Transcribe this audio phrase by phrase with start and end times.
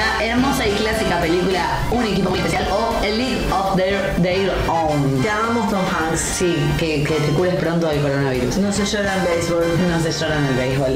[0.00, 4.50] La hermosa y clásica película Un equipo muy especial o A League of Their, Their
[4.68, 5.22] Own.
[5.22, 6.20] Te amamos Tom Hanks.
[6.20, 8.58] Sí, que, que te cures pronto del coronavirus.
[8.58, 9.90] No se llora en béisbol.
[9.90, 10.94] No se llora en el béisbol.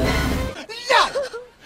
[0.91, 1.03] No!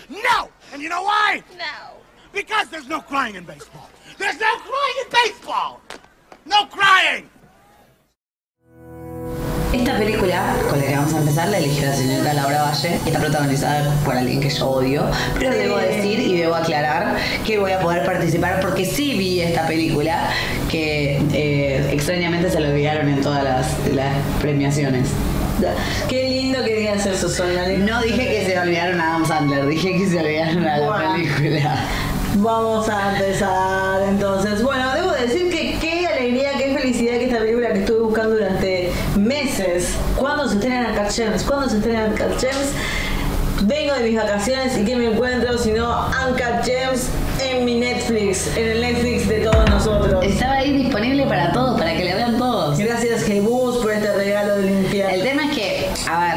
[0.08, 0.48] No!
[0.72, 1.42] And you know why?
[1.56, 2.00] No.
[2.32, 3.88] Because there's no crying in baseball.
[4.18, 5.80] There's no crying in baseball!
[6.44, 7.28] No crying!
[9.78, 12.98] Esta película, con la que vamos a empezar, la eligió la señorita Laura Valle.
[13.06, 15.04] Está protagonizada por alguien que yo odio.
[15.38, 17.16] Pero debo decir y debo aclarar
[17.46, 20.30] que voy a poder participar porque sí vi esta película
[20.70, 25.08] que eh, extrañamente se lo olvidaron en todas las, las premiaciones.
[26.08, 27.68] Qué lindo que digas eso, Sonia.
[27.78, 31.12] No dije que se olvidaron a Adam Sandler, dije que se olvidaron a la Bueno.
[31.14, 31.76] película.
[32.34, 34.62] Vamos a empezar entonces.
[34.62, 38.90] Bueno, debo decir que qué alegría, qué felicidad que esta película que estuve buscando durante
[40.16, 41.42] ¿Cuándo se estrena Uncut Gems?
[41.44, 42.72] ¿Cuándo se estrena Uncut Gems?
[43.62, 47.08] Vengo de mis vacaciones y ¿qué me encuentro sino Uncut Gems
[47.40, 50.24] en mi Netflix, en el Netflix de todos nosotros.
[50.24, 52.78] Estaba ahí disponible para todos, para que la vean todos.
[52.78, 55.14] Gracias Jebus por este regalo de limpiar.
[55.14, 56.34] El tema es que, a ver,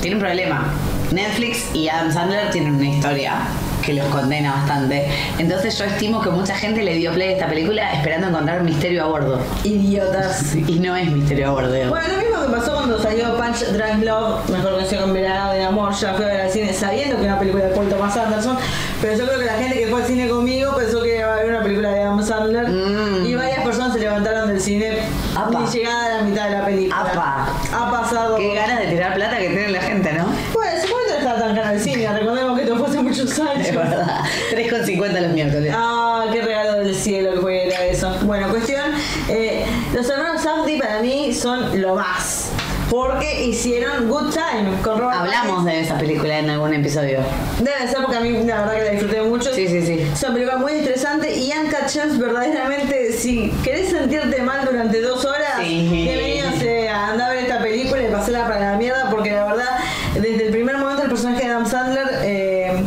[0.00, 0.72] tiene un problema.
[1.12, 3.34] Netflix y Adam Sandler tienen una historia
[3.82, 5.06] que los condena bastante.
[5.38, 9.04] Entonces yo estimo que mucha gente le dio play a esta película esperando encontrar misterio
[9.04, 9.40] a bordo.
[9.64, 10.54] Idiotas.
[10.72, 11.70] Y no es misterio a bordo.
[11.90, 15.92] Bueno, lo que pasó cuando salió Punch Drunk Love, mejor conocido como Verano de Amor.
[15.94, 18.16] Yo la fui a ver al cine sabiendo que era una película de Paul Thomas
[18.16, 18.56] Anderson,
[19.00, 21.36] pero yo creo que la gente que fue al cine conmigo pensó que iba a
[21.36, 23.26] ver una película de Adam Sandler Mm.
[23.26, 24.98] y varias personas se levantaron del cine
[25.36, 25.60] Apa.
[25.60, 27.00] ni llegada a la mitad de la película.
[27.00, 27.48] Apa.
[27.72, 28.36] Ha pasado.
[28.36, 30.26] Qué ganas de tirar plata que tiene la gente, ¿no?
[30.72, 33.66] Ese momento no estaba tan caro el cine, recordemos que esto fue hace muchos años.
[33.68, 34.20] Es verdad.
[34.52, 35.74] 3,50 los miércoles.
[35.76, 38.16] Ah, qué regalo del cielo que fuera eso.
[38.22, 38.90] Bueno, cuestión,
[39.28, 39.64] eh,
[39.94, 42.50] los hermanos Safdie para mí son lo más.
[42.88, 47.20] Porque hicieron Good Time con Robert Hablamos de esa película en algún episodio.
[47.58, 49.52] Debe ser porque a mí la verdad que la disfruté mucho.
[49.54, 50.00] Sí, sí, sí.
[50.12, 55.24] Es una película muy estresante y Uncut Gems verdaderamente, si querés sentirte mal durante dos
[55.24, 55.88] horas, Sí.
[55.90, 59.78] bienvenido sea, anda a ver esta película y pasarla para la mierda porque la verdad,
[60.14, 62.82] desde el primer momento el personaje de Adam Sandler eh,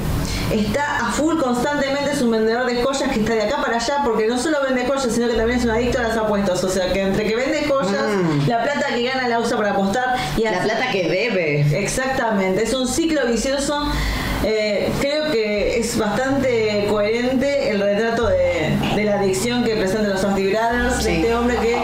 [0.51, 4.01] está a full constantemente, es un vendedor de joyas que está de acá para allá
[4.03, 6.63] porque no solo vende joyas, sino que también es un adicto a las apuestas.
[6.63, 6.91] O sea
[12.45, 13.87] Exactamente, es un ciclo vicioso.
[14.43, 20.21] Eh, creo que es bastante coherente el retrato de, de la adicción que presentan los
[20.21, 21.05] Safdie Brothers, Sí.
[21.11, 21.77] de este hombre que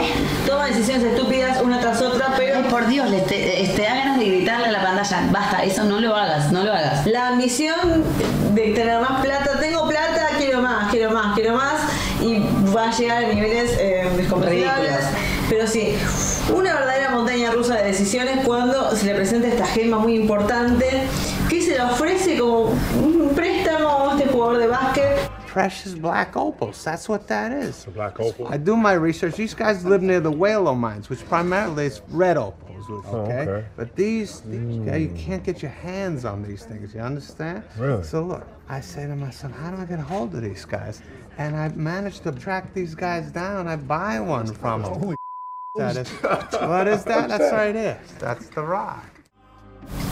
[0.48, 4.20] toma decisiones estúpidas una tras otra, pero Ay, por Dios, le te, te da ganas
[4.20, 7.06] de gritarle a la pantalla basta eso no lo hagas, no lo hagas.
[7.08, 8.04] La ambición
[8.54, 11.82] de tener más plata, tengo plata, quiero más, quiero más, quiero más,
[12.22, 12.40] y
[12.76, 15.00] va a llegar a niveles eh, descomprensibles.
[15.50, 15.98] Pero sí,
[16.54, 20.86] una verdadera montaña rusa de decisiones cuando se le presenta esta gema muy importante
[21.50, 22.72] que se le ofrece como
[23.02, 25.30] un préstamo a este jugador de básquet.
[25.48, 26.82] Precious black opals.
[26.84, 27.86] That's what that is.
[27.94, 28.48] Black opal.
[28.54, 29.36] I do my research.
[29.36, 32.86] These guys live near the Whalo mines, which primarily is red opals.
[32.90, 33.50] Oh, okay?
[33.50, 33.66] okay.
[33.76, 35.16] But these, these guys, you hmm.
[35.16, 36.94] can't get your hands on these things.
[36.94, 37.64] You understand?
[37.78, 38.04] Really?
[38.04, 41.02] So look, I say to myself, how do I get a hold of these guys?
[41.38, 43.68] And I managed to track these guys down.
[43.68, 44.94] I buy one from them.
[44.94, 45.16] Holy
[45.76, 46.10] That is,
[46.68, 47.30] what is that?
[47.30, 47.98] That's right there.
[48.20, 49.06] That's the rock.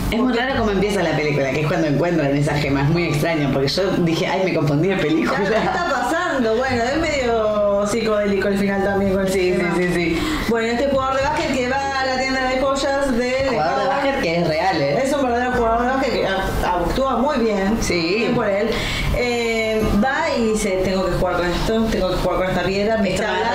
[0.10, 3.04] Es muy raro cómo empieza la película, que es cuando encuentran esa gema, es muy
[3.04, 5.38] extraño, porque yo dije, ay, me confundí de película.
[5.38, 6.56] ¿Qué está pasando?
[6.56, 10.20] Bueno, es medio psicodélico el final también con el Sí, sí, sí, sí.
[10.50, 13.88] Bueno, este jugador de básquet que va a la tienda de joyas de Jugador de
[13.88, 15.02] básquet que es real, ¿eh?
[15.04, 16.28] Es un verdadero jugador de básquet que
[16.66, 17.78] actúa muy bien.
[17.82, 18.16] Sí.
[18.18, 18.70] Bien por él.
[19.16, 22.98] Eh, va y dice, tengo que jugar con esto, tengo que jugar con esta piedra.
[22.98, 23.49] Me está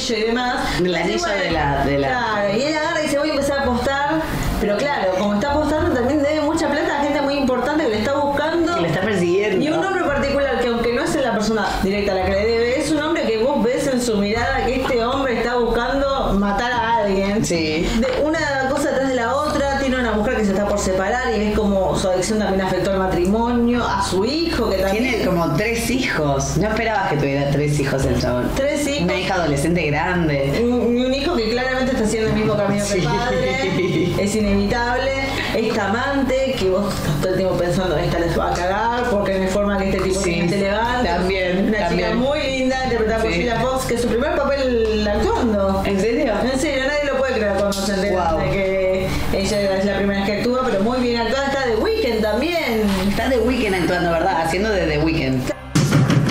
[0.00, 0.56] anillo y demás.
[0.74, 3.58] Así, anillo de la- de la- Claro, y él agarra y dice, voy a empezar
[3.58, 4.20] a apostar.
[4.60, 7.98] Pero claro, como está apostando, también debe mucha plata a gente muy importante que le
[7.98, 8.74] está buscando.
[8.74, 9.64] Que le está persiguiendo.
[9.64, 12.46] Y un hombre particular que aunque no es la persona directa a la que le
[12.46, 16.34] debe, es un hombre que vos ves en su mirada que este hombre está buscando
[16.34, 17.44] matar a alguien.
[17.44, 17.88] Sí.
[18.00, 18.38] De una
[18.70, 21.56] cosa tras de la otra, tiene una mujer que se está por separar y ves
[21.56, 25.04] como su adicción también afectó al matrimonio, a su hijo que también...
[25.10, 26.56] Tiene como tres hijos.
[26.56, 28.50] No esperabas que tuviera tres hijos el chabón.
[28.56, 29.02] Tres hijos.
[29.02, 30.58] Una hija adolescente grande.
[30.64, 30.72] Un,
[31.04, 33.06] un hijo que claramente está haciendo el mismo camino que el Sí.
[33.06, 35.10] padre, es inevitable.
[35.54, 39.34] Esta amante que vos estás todo el tiempo pensando, esta les va a cagar porque
[39.34, 41.08] no hay forma que este tipo Sí, se levante.
[41.10, 43.38] también, Una chica muy linda, interpretada por Sí.
[43.40, 45.82] Sheila Fox, que es su primer papel actuando.
[45.84, 46.32] ¿En serio?
[46.50, 48.40] En serio, nadie lo puede creer cuando se entera Wow.
[48.40, 51.48] de que ella es la primera vez que actúa, pero muy bien actuada.
[51.48, 52.82] Está de Weekend también.
[53.10, 54.29] Está The Weeknd actuando, ¿verdad?
[54.50, 55.52] Haciendo de The Weeknd.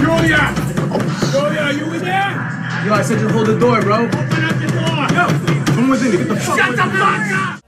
[0.04, 0.54] Julia!
[1.32, 2.36] Julia, are you in there?
[2.86, 3.96] Yo, I said you hold the door, bro.
[3.96, 5.08] Open up the door!
[5.16, 5.74] Yo!
[5.74, 6.12] Come within.
[6.12, 7.64] Get the fuck Shut the fuck up!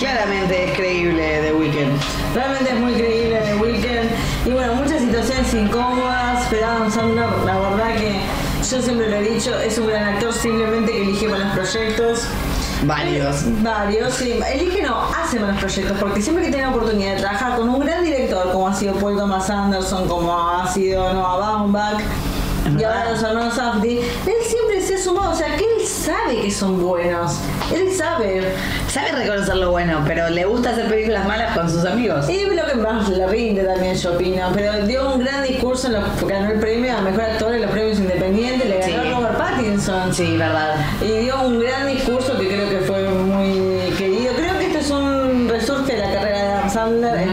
[0.00, 1.94] Claramente es creíble The Weeknd.
[2.34, 4.10] Realmente es muy creíble de Weekend.
[4.46, 8.16] Y bueno, muchas situaciones incómodas, pero Adam Sandler, la verdad que
[8.68, 12.26] yo siempre lo he dicho, es un gran actor simplemente que elige malos proyectos.
[12.84, 13.62] Varios.
[13.62, 14.40] Varios, sí.
[14.52, 17.80] Elige no, hace malos proyectos, porque siempre que tiene la oportunidad de trabajar con un
[17.80, 22.00] gran director, como ha sido Paul Thomas Anderson, como ha sido Noah Baumbach,
[22.78, 26.40] y ahora los hermanos Safdie, él siempre se ha sumado, o sea que él sabe
[26.40, 27.36] que son buenos.
[27.74, 28.52] Él sabe.
[28.88, 32.28] Sabe reconocer lo bueno, pero le gusta hacer películas malas con sus amigos.
[32.30, 34.48] Y lo que más le rinde también, yo opino.
[34.54, 37.70] Pero dio un gran discurso, en los, ganó el premio a mejor actor en los
[37.70, 39.08] premios independientes, le ganó Sí.
[39.08, 40.14] a Robert Pattinson.
[40.14, 40.76] Sí, verdad.
[41.02, 44.32] Y dio un gran discurso que creo que fue muy querido.
[44.34, 47.28] Creo que esto es un resurge de la carrera de Adam Sandler.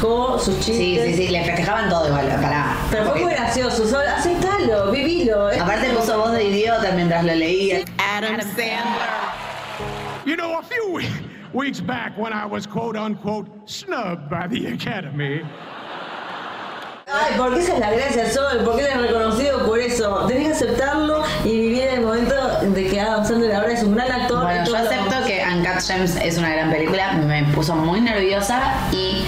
[0.00, 1.16] Festejó, sus Sí, chistes.
[1.16, 2.76] sí, sí, le festejaban todo igual, pará.
[2.90, 5.48] Pero fue muy gracioso, solo aceptalo, vivilo.
[5.60, 7.80] Aparte puso voz de idiota mientras lo leía.
[10.26, 11.08] You know, a few we-
[11.52, 15.42] weeks back when I was quote unquote snubbed by the Academy,
[17.12, 20.26] Ay, porque esa es la gracia, Sol, porque él es reconocido por eso.
[20.28, 24.12] Tenés que aceptarlo y vivir el momento de que Adam Sandler ahora es un gran
[24.12, 24.44] actor.
[24.44, 28.60] Bueno, yo acepto que Uncut Gems es una gran película, me puso muy nerviosa
[28.92, 29.24] y,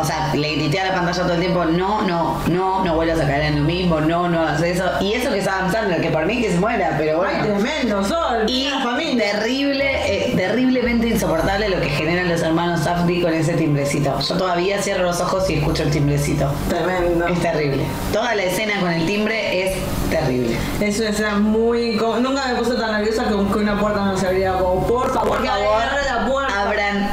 [0.00, 3.20] o sea, le grité a la pantalla todo el tiempo, no, no, no, no vuelvas
[3.20, 4.84] a caer en lo mismo, no, no hagas eso.
[5.00, 7.54] Y eso que es Adam Sandler, que por mí que se muera, pero Ay, bueno.
[7.60, 8.44] tremendo, Sol.
[8.46, 9.32] Y la familia.
[9.32, 14.18] terrible, eh, terriblemente insoportable lo que generan los hermanos Safdie con ese timbrecito.
[14.20, 16.50] Yo todavía cierro los ojos y escucho el timbrecito.
[16.68, 17.26] Tremendo.
[17.26, 17.84] Es terrible.
[18.12, 19.76] Toda la escena con el timbre es
[20.10, 20.56] terrible.
[20.80, 21.96] Es una escena muy.
[22.20, 24.52] Nunca me puse tan nerviosa como que una puerta no se abría.
[24.54, 25.82] Como, por favor, Por favor,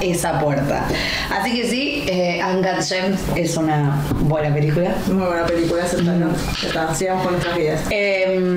[0.01, 0.88] esa puerta.
[1.32, 4.96] Así que sí, eh, Uncut Gems es una buena película.
[5.08, 7.82] Muy buena película, está, sigamos con nuestras vidas.
[7.89, 8.56] Eh,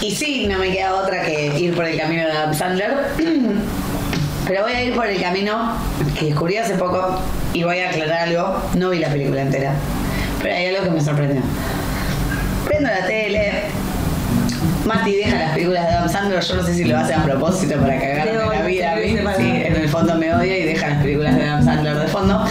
[0.00, 2.92] y sí, no me queda otra que ir por el camino de Adam Sandler.
[4.48, 5.76] Pero voy a ir por el camino
[6.18, 7.20] que descubrí hace poco
[7.52, 8.62] y voy a aclarar algo.
[8.76, 9.74] No vi la película entera,
[10.40, 11.42] pero hay algo que me sorprendió.
[12.64, 13.64] Prendo la tele.
[14.86, 17.78] Mati deja las películas de Adam Sandler, yo no sé si lo hace a propósito
[17.78, 19.18] para cagarme Te la vida a mí.
[19.36, 19.57] Sí,
[19.98, 22.44] fondo me odia y deja las películas de Adam Sandler de fondo.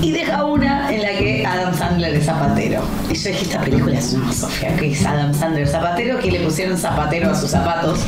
[0.00, 2.82] Y deja una en la que Adam Sandler es zapatero.
[3.10, 6.40] Y yo dije, esta película es una Sofía, que es Adam Sandler zapatero, que le
[6.40, 8.00] pusieron zapatero a sus zapatos.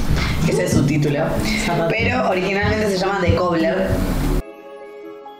[0.48, 1.26] Ese es su título.
[1.66, 1.88] Zapatero.
[1.90, 3.88] Pero originalmente se llama The Cobbler.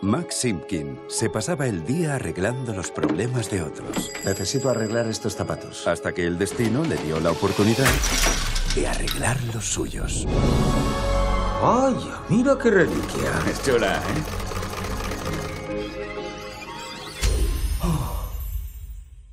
[0.03, 4.13] Max Simpkin se pasaba el día arreglando los problemas de otros.
[4.25, 5.87] Necesito arreglar estos zapatos.
[5.89, 7.89] Hasta que el destino le dio la oportunidad
[8.75, 10.27] de arreglar los suyos.
[11.63, 13.31] Vaya, mira qué reliquia.
[13.51, 14.47] Es chula, ¿eh?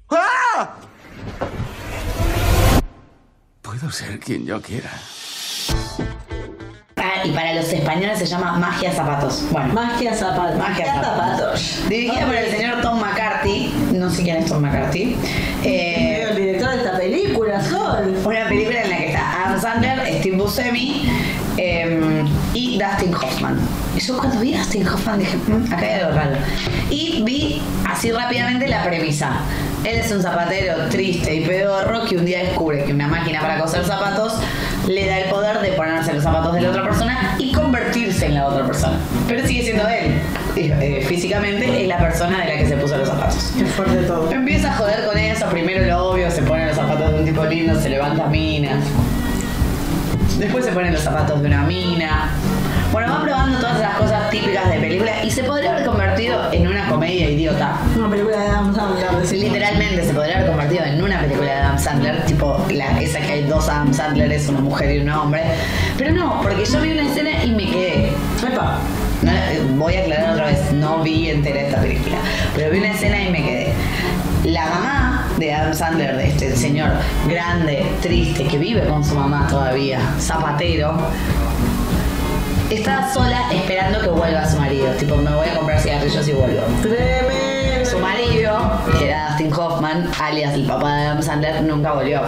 [0.09, 0.75] ¡Ah!
[3.61, 4.89] Puedo ser quien yo quiera.
[6.95, 9.43] Ah, y para los españoles se llama Magia Zapatos.
[9.51, 10.57] Bueno, Magia zapatos.
[10.57, 11.89] Magia Zapatos.
[11.89, 13.73] Dirigida por el señor Tom McCarthy.
[13.91, 15.17] No sé quién es Tom McCarthy.
[15.63, 18.15] Eh, el director de esta película, Sol.
[18.23, 21.09] una película en la que está Adam Sandler, Steve Buscemi
[21.57, 23.59] eh, y Dustin Hoffman.
[23.95, 26.35] Y yo cuando vi a Dustin Hoffman dije, "Mm, acá hay algo raro.
[26.89, 29.31] Y vi así rápidamente la premisa.
[29.83, 33.59] Él es un zapatero triste y pedorro que un día descubre que una máquina para
[33.59, 34.33] coser zapatos
[34.87, 38.35] le da el poder de ponerse los zapatos de la otra persona y convertirse en
[38.35, 38.97] la otra persona.
[39.27, 40.19] Pero sigue siendo él.
[40.55, 43.51] Eh, físicamente es la persona de la que se puso los zapatos.
[43.57, 44.31] Qué fuerte todo.
[44.31, 47.43] Empieza a joder con eso, primero lo obvio, se pone los zapatos de un tipo
[47.45, 48.77] lindo, se levanta minas.
[50.43, 52.29] Después se ponen los zapatos de una mina.
[52.91, 56.67] Bueno, va probando todas esas cosas típicas de película y se podría haber convertido en
[56.67, 57.77] una comedia idiota.
[57.97, 59.21] Una película de Adam Sandler.
[59.21, 59.43] decimos.
[59.45, 63.31] Literalmente se podría haber convertido en una película de Adam Sandler, tipo la, esa que
[63.31, 65.43] hay dos Adam Sandlers, una mujer y un hombre.
[65.97, 68.09] Pero no, porque yo vi una escena y me quedé.
[68.45, 68.79] Epa.
[69.21, 72.17] No, eh, voy a aclarar otra vez, no vi entera esta película,
[72.53, 73.73] pero vi una escena y me quedé.
[74.43, 76.89] La mamá de Adam Sandler, de este señor
[77.27, 80.97] grande, triste, que vive con su mamá todavía, zapatero,
[82.69, 84.87] está sola esperando que vuelva su marido.
[84.93, 86.61] Tipo, me voy a comprar cigarrillos y vuelvo.
[86.81, 87.89] Tremendo.
[87.89, 88.57] Su marido,
[88.97, 92.21] que era Dustin Hoffman, alias el papá de Adam Sandler, nunca volvió.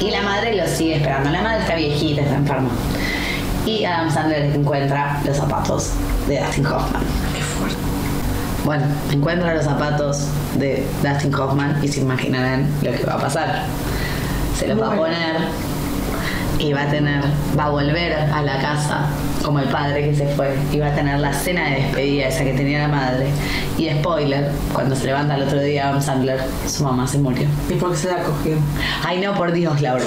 [0.00, 1.28] Y la madre lo sigue esperando.
[1.28, 2.70] La madre está viejita, está enferma.
[3.66, 5.90] Y Adam Sandler encuentra los zapatos
[6.26, 7.21] de Dustin Hoffman.
[8.64, 13.64] Bueno, encuentra los zapatos de Dustin Hoffman y se imaginarán lo que va a pasar.
[14.56, 15.36] Se los va a poner
[16.58, 17.22] y va a tener,
[17.58, 19.06] va a volver a la casa
[19.42, 22.44] como el padre que se fue y va a tener la cena de despedida esa
[22.44, 23.26] que tenía la madre.
[23.76, 27.48] Y spoiler, cuando se levanta el otro día Adam Sandler, su mamá se murió.
[27.68, 28.54] ¿Y por qué se la cogió?
[29.04, 30.04] Ay no, por Dios, Laura.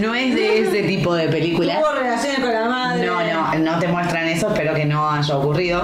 [0.00, 1.80] No es de ese tipo de película.
[1.80, 3.06] Tuvo relaciones con la madre.
[3.06, 5.82] No, no, no te muestran eso, espero que no haya ocurrido.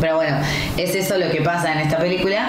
[0.00, 0.38] Pero bueno,
[0.76, 2.46] es eso lo que pasa en esta película.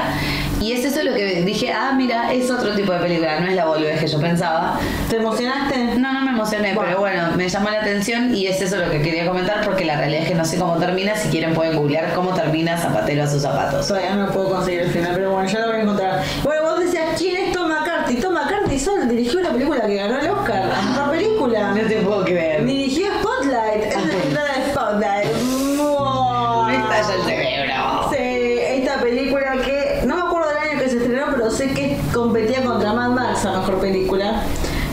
[0.61, 3.55] Y es eso lo que dije, ah, mira, es otro tipo de película, no es
[3.55, 4.79] la boludez que yo pensaba.
[5.09, 5.95] ¿Te emocionaste?
[5.97, 6.87] No, no me emocioné, Bueno.
[6.89, 9.97] pero bueno, me llamó la atención y es eso lo que quería comentar porque la
[9.97, 11.15] realidad es que no sé cómo termina.
[11.15, 13.87] Si quieren pueden googlear cómo termina Zapatero a sus zapatos.
[13.87, 16.23] Todavía no puedo conseguir el final, pero bueno, ya lo voy a encontrar.
[16.43, 18.15] Bueno, vos decías, ¿quién es Tom McCarthy?
[18.15, 20.63] Tom McCarthy solo dirigió la película que ganó el Oscar.
[20.97, 21.71] La película.
[21.73, 22.54] No te puedo creer.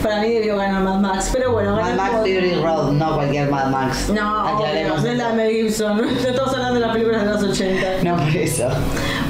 [0.03, 2.15] Para mí debió ganar Mad Max, pero bueno, Mad Max.
[2.19, 4.09] Fury Road, no cualquier Mad Max.
[4.13, 5.01] No, aclaremos.
[5.01, 6.01] no es la Mel Gibson.
[6.09, 7.87] Estamos hablando de las películas de los 80.
[8.03, 8.67] No por eso.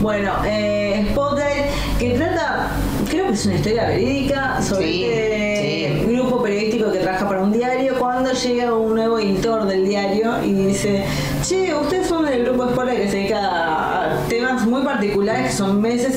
[0.02, 1.66] Bueno, eh, Spotlight,
[2.00, 2.70] que trata,
[3.10, 6.06] creo que es una historia verídica sobre Sí, este sí.
[6.16, 7.94] grupo periodístico que trabaja para un diario.
[8.00, 11.06] Cuando llega un nuevo editor del diario y dice:
[11.44, 15.80] Che, ustedes son del grupo Spotlight que se dedica a temas muy particulares que son
[15.82, 16.13] meses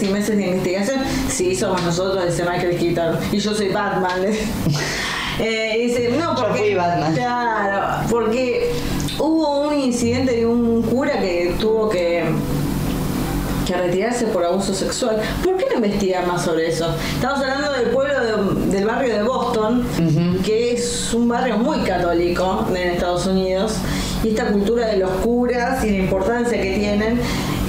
[1.37, 3.19] Sí, somos nosotros, dice Michael Keaton.
[3.33, 4.23] Y yo soy Batman.
[5.39, 6.59] Eh, y dice: No, Yo porque.
[6.61, 7.15] fui Batman.
[7.15, 8.73] Claro, porque
[9.19, 12.25] hubo un incidente de un cura que tuvo que
[13.67, 15.21] que retirarse por abuso sexual.
[15.45, 16.87] ¿Por qué no investigar más sobre eso?
[17.17, 19.87] Estamos hablando del pueblo de- del barrio de Boston,
[20.43, 23.75] que es un barrio muy católico en Estados Unidos,
[24.25, 27.21] y esta cultura de los curas y la importancia que tienen.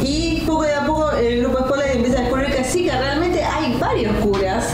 [0.04, 3.44] Y poco de a poco el grupo Spotlight empieza a descubrir que sí, que realmente
[3.44, 4.70] hay varios curas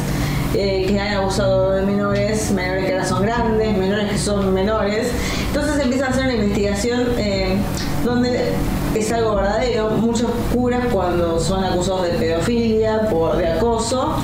[0.56, 5.12] eh, que han abusado de menores, menores que ahora son grandes, menores que son menores.
[5.48, 7.58] Entonces empiezan a hacer una investigación eh,
[8.04, 8.52] donde
[8.96, 9.90] es algo verdadero.
[9.92, 14.16] Muchos curas cuando son acusados de pedofilia, por, de acoso,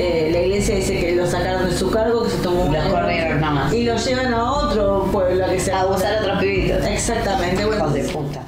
[0.00, 2.84] eh, la iglesia dice que lo sacaron de su cargo, que se tomó un Los
[2.84, 3.72] corrieron nada más.
[3.72, 6.84] y lo llevan a otro pueblo que se A abusar a otros pibitos.
[6.86, 7.64] Exactamente.
[7.64, 8.40] Bueno, de puta.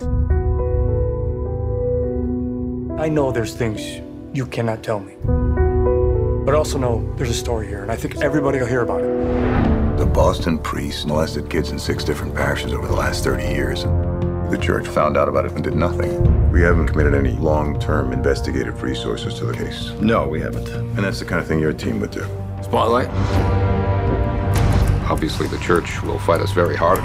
[3.03, 3.81] I know there's things
[4.33, 5.15] you cannot tell me.
[6.45, 9.99] But also know there's a story here, and I think everybody will hear about it.
[9.99, 13.85] The Boston priests molested kids in six different parishes over the last 30 years.
[14.51, 16.51] The church found out about it and did nothing.
[16.51, 19.91] We haven't committed any long-term investigative resources to the case.
[20.01, 20.69] No, we haven't.
[20.69, 22.27] And that's the kind of thing your team would do.
[22.63, 23.09] Spotlight?
[25.09, 27.05] Obviously, the church will fight us very hard.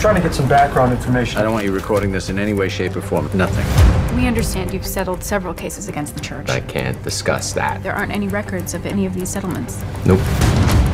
[0.00, 1.38] trying to get some background information.
[1.38, 3.28] I don't want you recording this in any way, shape, or form.
[3.34, 3.89] Nothing.
[4.16, 6.50] We understand you've settled several cases against the church.
[6.50, 7.82] I can't discuss that.
[7.82, 9.82] There aren't any records of any of these settlements.
[10.04, 10.18] Nope.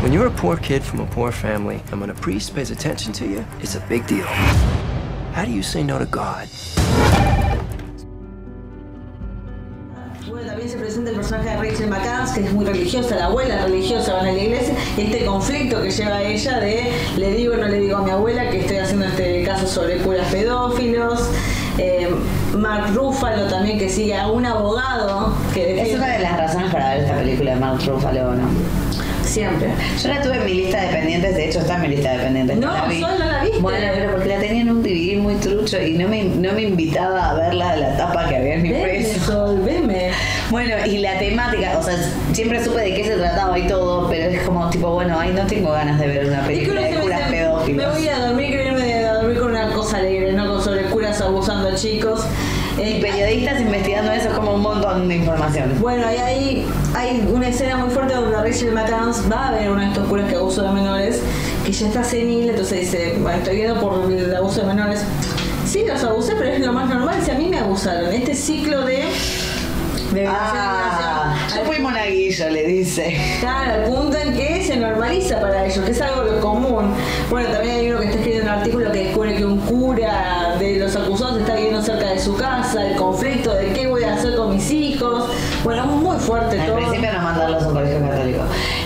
[0.03, 3.15] When you're a poor kid from a poor family, and when a priest pays attention
[3.15, 4.27] to you, it's a big deal.
[5.33, 6.47] How do you say no to God?
[10.29, 13.65] Bueno, también se presenta el personaje de Rachel McAdams, que es muy religiosa, la abuela
[13.65, 17.57] religiosa, van a la iglesia, y este conflicto que lleva ella de le digo o
[17.57, 21.31] no le digo a mi abuela que estoy haciendo este caso sobre curas pedófilos.
[21.79, 22.09] Eh,
[22.55, 26.91] Mark Ruffalo también que sigue a un abogado que Es una de las razones para
[26.95, 28.49] ver esta película de Mark Ruffalo, ¿no?
[29.25, 29.69] Siempre.
[30.03, 32.19] Yo la tuve en mi lista de pendientes, de hecho está en mi lista de
[32.21, 32.57] pendientes.
[32.59, 33.01] No, la vi.
[33.01, 33.59] solo la viste.
[33.59, 36.63] Bueno, pero porque la tenía en un DVD muy trucho y no me, no me
[36.63, 39.05] invitaba a verla de la tapa que había en mi.
[39.05, 40.11] Sol, veme.
[40.51, 41.97] Bueno, y la temática, o sea,
[42.33, 45.45] siempre supe de qué se trataba y todo, pero es como tipo, bueno, ay, no
[45.47, 47.95] tengo ganas de ver una que película de curas me, me pedófilos.
[47.99, 50.56] voy a dormir, quiero irme a dormir con una cosa alegre, no con
[51.27, 52.21] abusando a chicos.
[52.79, 55.75] Eh, Y periodistas investigando eso es como un montón de información.
[55.81, 59.73] Bueno, y ahí hay una escena muy fuerte donde Rachel McAdams va a ver a
[59.73, 61.23] uno de estos curas que abuso de menores,
[61.65, 65.03] que ya está senil, entonces dice, bueno, estoy viendo por el abuso de menores.
[65.65, 68.13] Sí, los abusé, pero es lo más normal, si a mí me abusaron.
[68.13, 69.05] Este ciclo de...
[70.17, 73.17] de Ah, yo fui monaguillo, le dice.
[73.41, 76.95] Claro, al punto en que se normaliza para ellos, que es algo común.
[77.31, 80.77] Bueno, también hay uno que está escribiendo un artículo que descubre que un cura de
[80.77, 84.35] los acusados está viviendo cerca de su casa, el conflicto de qué voy a hacer
[84.37, 85.31] con mis hijos.
[85.65, 86.77] Bueno, muy fuerte Al todo.
[86.77, 88.43] principio no mandarlos a un colegio católico.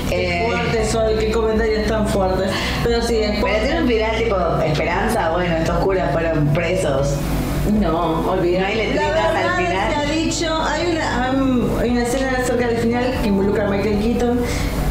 [0.08, 2.50] Qué Eh, fuerte soy, qué comentarios tan fuertes.
[2.82, 3.52] Pero sí, después.
[3.54, 7.14] pero tiene un final tipo esperanza, bueno, estos curas fueron presos.
[7.72, 8.58] No, olvidé.
[8.60, 9.99] No hay letritas al final.
[10.42, 11.30] Hay una,
[11.80, 14.40] hay una escena cerca del final que involucra a Michael Keaton,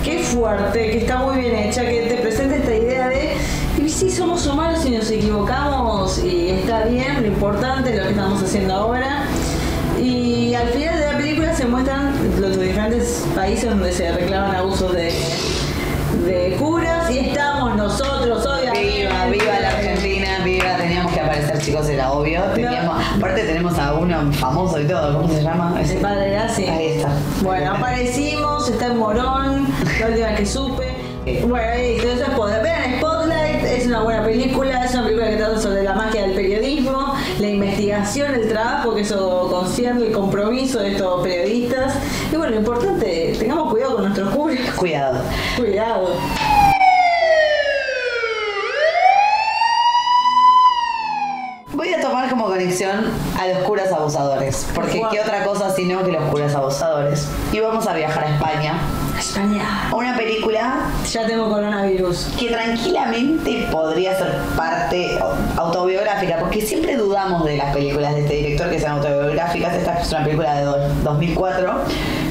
[0.03, 3.35] que es fuerte, que está muy bien hecha, que te presenta esta idea de
[3.89, 8.41] sí somos humanos y nos equivocamos y está bien, lo importante es lo que estamos
[8.41, 9.25] haciendo ahora.
[9.99, 14.93] Y al final de la película se muestran los diferentes países donde se reclaman abusos
[14.93, 15.11] de,
[16.25, 18.99] de curas y estamos nosotros, obviamente.
[18.99, 19.68] Viva, viva la
[21.59, 22.41] chicos, era obvio.
[22.55, 25.75] Teníamos, aparte tenemos a uno famoso y todo, ¿cómo se llama?
[25.81, 26.65] El padre Gassi.
[26.65, 27.09] Ahí está.
[27.41, 29.67] Bueno, aparecimos, está en Morón,
[29.99, 30.95] la última que supe.
[31.47, 35.59] Bueno, y entonces poder vean Spotlight, es una buena película, es una película que trata
[35.59, 40.93] sobre la magia del periodismo, la investigación, el trabajo que eso concierne, el compromiso de
[40.93, 41.93] estos periodistas.
[42.31, 44.71] Y bueno, lo importante, tengamos cuidado con nuestros curas.
[44.75, 45.21] Cuidado.
[45.57, 46.15] Cuidado.
[51.73, 53.05] Voy a tomar como conexión
[53.39, 54.67] a los curas abusadores.
[54.75, 55.09] Porque Wow.
[55.11, 57.25] qué otra cosa sino que los curas abusadores.
[57.53, 58.73] Y vamos a viajar a España.
[59.17, 59.89] España.
[59.93, 60.73] Una película
[61.09, 62.33] Ya tengo coronavirus.
[62.37, 65.17] que tranquilamente podría ser parte
[65.57, 69.73] autobiográfica, porque siempre dudamos de las películas de este director que sean autobiográficas.
[69.75, 71.81] Esta es una película de do- 2004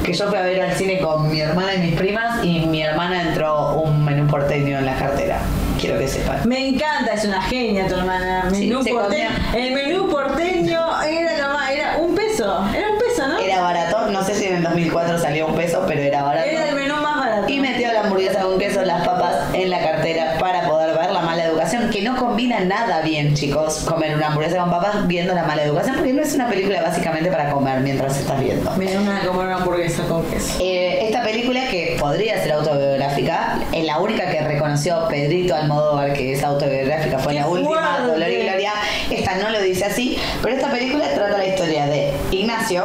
[0.03, 2.81] que yo fui a ver al cine con mi hermana y mis primas y mi
[2.83, 5.39] hermana entró un menú porteño en la cartera.
[5.79, 6.41] Quiero que sepan.
[6.45, 8.49] Me encanta, es una genia tu hermana.
[8.51, 9.29] Sí, Menú se porteño.
[9.55, 12.65] El menú porteño era lo más, era un peso.
[12.75, 13.39] Era un peso, ¿no?
[13.39, 16.49] Era barato, no sé si en el 2004 salió un peso, pero era barato.
[16.49, 17.47] Era el menú más barato.
[17.49, 21.21] Y metió la hamburguesa con queso, las papas en la cartera para poder ver la
[21.21, 25.43] mala educación, que no combina nada bien, chicos, comer una hamburguesa con papas viendo la
[25.43, 28.69] mala educación, porque no es una película básicamente para comer mientras estás viendo.
[28.71, 30.57] Me una de comer una hamburguesa con queso.
[30.59, 36.33] Eh, esta película que podría ser autobiográfica, es la única que reconoció Pedrito Almodóvar que
[36.33, 38.11] es autobiográfica, fue ¡Qué la última, fuerte!
[38.11, 38.71] Dolor y Gloria.
[39.09, 42.83] Esta no lo dice así, pero esta película trata la historia de Ignacio,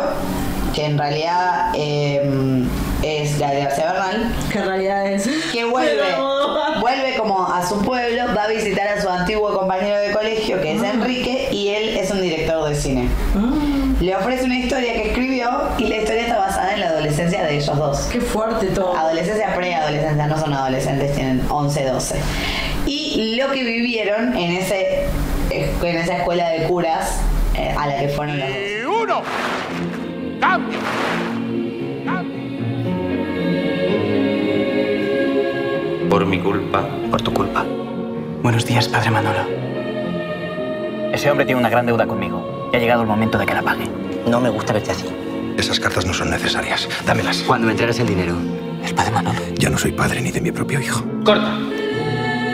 [0.74, 2.64] que en realidad eh,
[3.02, 5.28] es la de García Bernal, Que en realidad es.
[5.52, 9.98] que vuelve, Pero- vuelve como a su pueblo, va a visitar a su antiguo compañero
[10.00, 13.08] de colegio que es Enrique y él es un director de cine.
[14.14, 17.57] Le ofrece una historia que escribió y la historia está basada en la adolescencia de
[17.57, 17.98] ellos dos.
[18.12, 18.96] Qué fuerte todo.
[18.96, 22.20] Adolescencia, preadolescencia, no son adolescentes, tienen 11, 12.
[22.87, 25.09] Y lo que vivieron en, ese,
[25.50, 27.20] en esa escuela de curas
[27.57, 29.03] eh, a la que fueron los dos.
[29.03, 29.22] uno.
[30.40, 30.79] ¡Cambio!
[36.09, 36.88] Por mi culpa.
[37.11, 37.64] Por tu culpa.
[38.44, 39.40] Buenos días, padre Manolo.
[41.12, 42.70] Ese hombre tiene una gran deuda conmigo.
[42.72, 44.03] Y ha llegado el momento de que la pague.
[44.26, 45.06] No me gusta verte así.
[45.56, 46.88] Esas cartas no son necesarias.
[47.06, 47.42] Dámelas.
[47.46, 48.37] Cuando me entregues el dinero.
[48.84, 49.38] El padre Manolo.
[49.56, 51.04] Ya no soy padre ni de mi propio hijo.
[51.24, 51.58] Corta.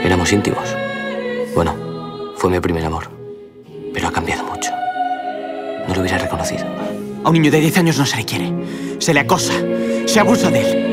[0.05, 0.77] Éramos íntimos.
[1.55, 1.75] Bueno,
[2.37, 3.09] fue mi primer amor.
[3.93, 4.71] Pero ha cambiado mucho.
[5.89, 6.65] No lo hubiera reconocido.
[7.25, 8.53] A un niño de 10 años no se le quiere.
[8.99, 9.55] Se le acosa.
[10.07, 10.90] Se abusa de él.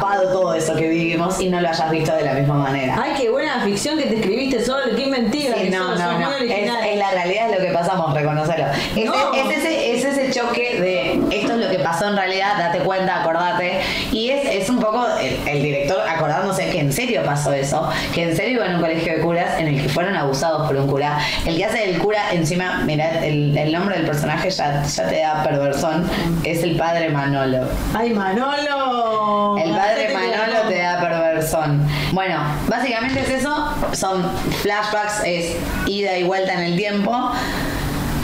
[0.00, 2.98] Tapado todo eso que vivimos y no lo hayas visto de la misma manera.
[3.00, 5.54] Ay, qué buena ficción que te escribiste solo, qué mentira.
[5.56, 6.36] Sí, que no, no, no.
[6.36, 8.66] Es, la realidad es lo que pasamos, reconocerlo.
[8.96, 9.34] Es, No.
[9.34, 13.20] es ese, es ese choque de esto es lo que pasó en realidad, date cuenta,
[13.20, 13.80] acordate.
[14.10, 18.22] Y es, es un poco el, el director acordándose que en serio pasó eso, que
[18.24, 20.86] en serio iba en un colegio de curas en el que fueron abusados por un
[20.86, 21.18] cura.
[21.44, 25.20] El que hace el cura, encima, mirá, el, el nombre del personaje ya, ya te
[25.20, 26.08] da perversón,
[26.42, 27.68] es el padre Manolo.
[27.92, 29.58] Ay, Manolo.
[29.58, 31.86] El padre Manolo te da perversón.
[32.12, 33.74] Bueno, básicamente es eso.
[33.92, 34.24] Son
[34.62, 37.32] flashbacks, es ida y vuelta en el tiempo.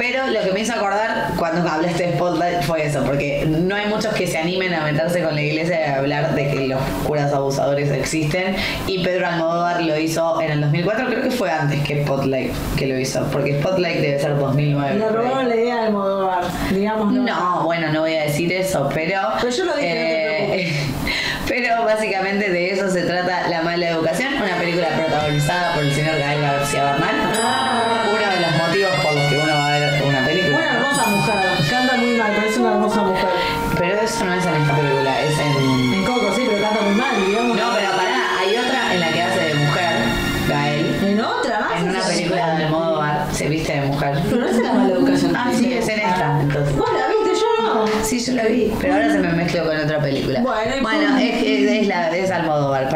[0.08, 3.86] Pero lo que me hizo acordar cuando hablaste de Spotlight fue eso, porque no hay
[3.86, 6.80] muchos que se animen a meterse con la iglesia y a hablar de que los
[7.04, 8.54] curas abusadores existen.
[8.86, 12.86] Y Pedro Almodóvar lo hizo en el 2004, creo que fue antes que Spotlight que
[12.86, 14.96] lo hizo, porque Spotlight debe ser 2009.
[14.96, 17.12] Le robaron la idea de Almodóvar, digamos.
[17.12, 19.20] No, bueno, no voy a decir eso, pero.
[19.40, 20.72] Pero yo lo dije, no te eh,
[21.48, 25.75] Pero básicamente de eso se trata La Mala Educación, una película protagonizada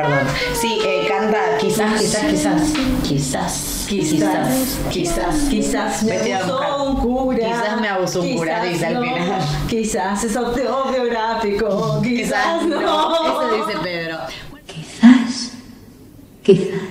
[0.03, 0.27] perdón.
[0.55, 7.39] Sí, eh, canta quizás, quizás, quizás, quizás, Quizás, quizás, quizás me abusó un cura.
[7.39, 9.41] Quizás me abusó un cura, dice al final.
[9.69, 12.01] Quizás es autobiográfico.
[12.03, 13.43] Quizás, no.
[13.43, 14.19] Eso dice Pedro.
[14.67, 15.53] Quizás,
[16.43, 16.90] quizás.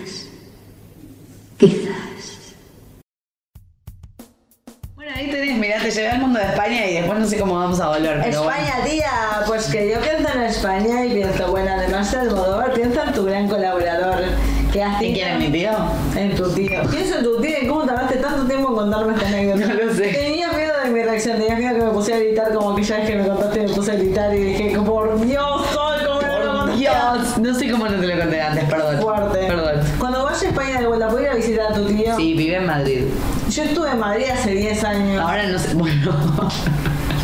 [7.19, 8.21] No sé cómo vamos a volver.
[8.23, 9.11] Pero España, tía,
[9.45, 13.25] pues que yo pienso en España y pienso, bueno, además de Almodóvar, pienso en tu
[13.25, 14.23] gran colaborador.
[14.71, 15.71] Que has ¿En quién es mi tío?
[16.15, 16.81] En tu tío.
[16.91, 19.65] Pienso en tu tío y cómo tardaste tanto tiempo en contarme esta anécdota.
[19.73, 20.07] No lo sé.
[20.09, 23.07] Tenía miedo de mi reacción, tenía miedo que me pusiera a gritar como aquella vez
[23.09, 26.45] que me contaste me puse a gritar y dije, por Dios, Sol, ¿cómo no lo
[26.45, 26.79] Por contaste?
[26.79, 29.01] Dios, no sé cómo no te lo conté antes, perdón.
[29.01, 29.39] Fuerte.
[29.47, 29.75] Perdón.
[29.97, 32.15] Cuando vaya a España de vuelta, ¿puedo ir a visitar a tu tío?
[32.15, 33.05] Sí, vive en Madrid.
[33.49, 35.21] Yo estuve en Madrid hace 10 años.
[35.21, 36.15] Ahora no sé, bueno.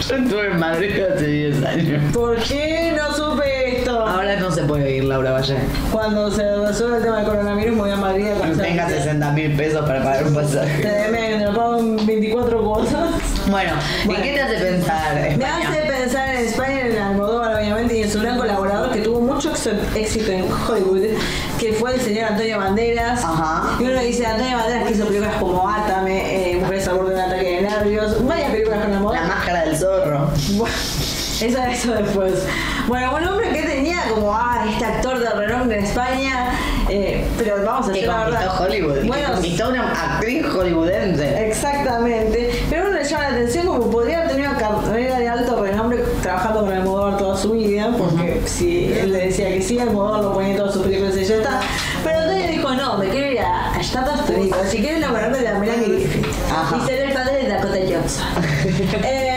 [0.07, 2.03] Yo estuve en Madrid hace 10 años.
[2.13, 4.05] ¿Por qué no supe esto?
[4.05, 5.57] Ahora no se puede ir, Laura Valle.
[5.91, 8.91] Cuando se resuelva el tema del coronavirus, me voy a Madrid a conocer tenga mi
[8.93, 9.01] tía.
[9.03, 10.81] 60 mil pesos para pagar un pasaje.
[10.81, 13.09] Tremendo, me pago en 24 cosas.
[13.49, 15.57] Bueno, ¿en qué te hace pensar Me España?
[15.69, 19.51] hace pensar en España, en Almodóvar, obviamente, y en su gran colaborador que tuvo mucho
[19.95, 21.17] éxito en Hollywood,
[21.59, 23.23] que fue el señor Antonio Banderas.
[23.23, 23.77] Ajá.
[23.79, 27.15] Y uno dice, Antonio Banderas que hizo películas como Átame, eh, Mujeres al borde de
[27.15, 29.27] un ataque de nervios, varias películas con La Almodóvar.
[29.27, 29.95] máscara del zorro.
[30.05, 30.14] Bueno,
[31.41, 32.45] Eso, eso después.
[32.87, 36.51] Bueno, un hombre que tenía como, ah, este actor de renombre en España,
[36.89, 38.61] eh, pero vamos a decir la verdad.
[38.61, 39.05] Hollywood.
[39.05, 39.27] Bueno,
[39.69, 41.47] una actriz hollywoodense.
[41.47, 42.63] Exactamente.
[42.69, 46.03] Pero uno le llama la atención como podría haber tenido una carrera de alto renombre
[46.21, 50.33] trabajando con Almodóvar toda su vida, porque si él le decía que sí, Almodóvar lo
[50.33, 51.59] ponía en todas sus películas y ya está.
[52.03, 55.43] Pero Antonio dijo, no, me quiero ir a, a Estados Unidos, si quiero enamorarme de
[55.43, 58.25] la Melanie Griffith y ser el padre de Dakota Johnson.
[59.05, 59.34] Eh,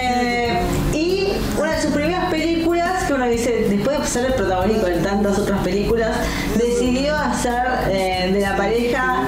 [3.29, 6.11] dice, después de ser el protagónico en tantas otras películas,
[6.57, 9.23] decidió hacer eh, de la pareja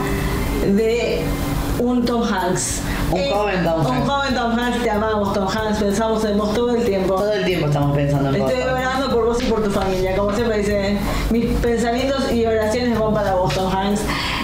[0.66, 1.22] de
[1.78, 2.80] un Tom Hanks.
[3.10, 4.08] Un joven Tom Un Hanks.
[4.10, 7.14] joven Tom Hanks, te amamos Tom Hanks, pensamos en vos todo el tiempo.
[7.14, 8.72] Todo el tiempo estamos pensando en Estoy cosas.
[8.72, 10.16] orando por vos y por tu familia.
[10.16, 10.98] Como siempre dice,
[11.30, 14.00] mis pensamientos y oraciones van para vos, Tom Hanks.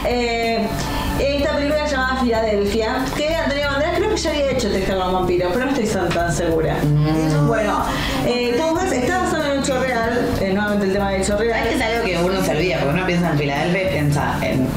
[0.07, 0.67] Eh,
[1.21, 5.51] esta película llamada Filadelfia, que Antonio Banderas creo que ya había hecho Textar con vampiros,
[5.53, 6.77] pero no estoy tan, tan segura.
[6.83, 7.47] Mm.
[7.47, 7.83] Bueno,
[8.27, 8.55] eh,
[10.85, 11.25] el tema del.
[11.25, 12.79] ¿Sabes que es algo que uno se olvida?
[12.79, 14.69] Porque uno piensa en Filadelfia y piensa en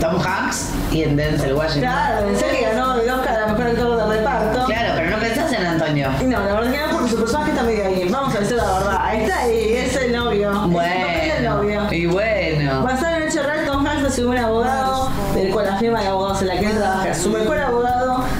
[0.00, 1.82] Tom Hanks y en Denzel Washington.
[1.82, 4.64] Claro, pensé que ganó el Oscar a mejor actor de reparto.
[4.66, 6.10] Claro, pero no pensás en Antonio.
[6.20, 8.08] Y No, la verdad que no, porque su personaje está medio ahí.
[8.10, 8.98] Vamos a decir la verdad.
[9.00, 10.50] Ahí está ahí, es el novio.
[10.50, 11.80] Es el novio.
[11.80, 11.92] Bueno.
[11.92, 12.82] Y bueno.
[12.82, 16.08] Basado en el hecho real, Tom Hanks es un abogado, del cual la firma de
[16.08, 17.93] abogados en la que él trabaja, su mejor abogado,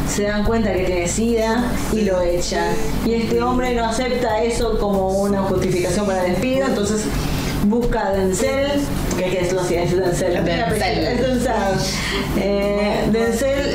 [0.08, 2.68] se dan cuenta que tiene sida y lo echan.
[3.06, 7.04] Y este hombre no acepta eso como una justificación para el despido, entonces
[7.64, 8.80] busca a Denzel,
[9.16, 10.98] que es lo que es Denzel, Denzel.
[11.06, 11.54] es Denzel.
[12.36, 13.74] Eh, Denzel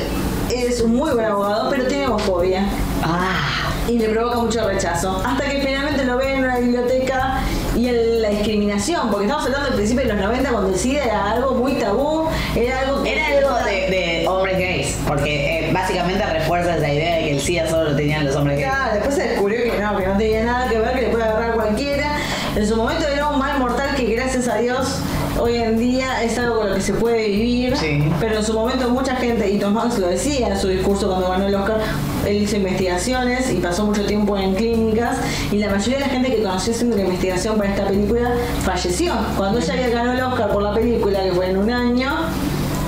[0.53, 2.63] es un muy buen abogado, pero tiene homofobia
[3.03, 5.21] Ah, y le provoca mucho rechazo.
[5.25, 7.39] Hasta que finalmente lo ve en una biblioteca
[7.75, 11.03] y el- la discriminación, porque estamos hablando del principio de los 90 cuando el SIDA
[11.05, 15.48] era algo muy tabú, era algo era algo de, de hombres gays, porque
[15.89, 18.93] básicamente refuerza esa idea de que el SIDA solo lo tenían los hombres gays.
[18.93, 21.53] Después se descubrió que no, que no tenía nada que ver, que le puede agarrar
[21.55, 22.17] cualquiera.
[22.55, 24.99] En su momento era un mal mortal que gracias a Dios
[25.39, 28.03] hoy en día es algo con lo que se puede vivir, sí.
[28.19, 31.29] pero en su momento mucha gente, y Tom Hanks lo decía en su discurso cuando
[31.29, 31.79] ganó el Oscar,
[32.27, 35.17] él hizo investigaciones y pasó mucho tiempo en clínicas
[35.51, 38.31] y la mayoría de la gente que conoció haciendo la investigación para esta película
[38.63, 39.13] falleció.
[39.37, 42.11] Cuando ella ganó el Oscar por la película, que fue en un año,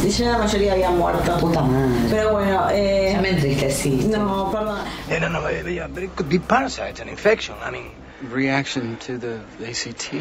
[0.10, 1.38] ya la mayoría había muerto.
[1.40, 1.90] Puta madre.
[2.10, 3.90] Pero bueno, eh, Ya me entristecí.
[4.08, 4.80] no, perdón.
[5.10, 7.56] Yeah, no, no, but, yeah, but it could be parasites, an infection.
[7.64, 7.92] I mean,
[8.32, 10.14] Reaction to the ACT.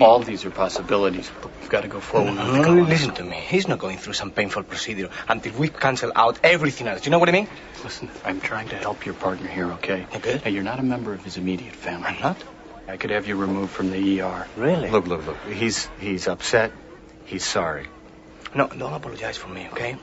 [0.00, 2.34] All these are possibilities, we've got to go forward.
[2.34, 3.36] no, with the no, listen to me.
[3.36, 7.04] He's not going through some painful procedure until we cancel out everything else.
[7.06, 7.46] You know what I mean?
[7.84, 10.04] Listen, I'm trying to help your partner here, okay?
[10.16, 10.40] Okay.
[10.44, 12.08] Now, you're not a member of his immediate family.
[12.08, 12.36] I'm not?
[12.88, 14.48] I could have you removed from the ER.
[14.56, 14.90] Really?
[14.90, 15.36] Look, look, look.
[15.48, 16.72] He's he's upset.
[17.24, 17.86] He's sorry.
[18.54, 19.96] No, don't apologize for me, okay?